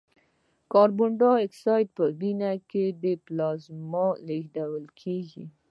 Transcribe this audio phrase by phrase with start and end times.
[0.71, 5.45] کاربن دای اکساید په وینه کې په پلازما کې لېږدول کېږي.